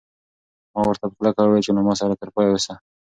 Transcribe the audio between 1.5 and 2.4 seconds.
چې له ما سره تر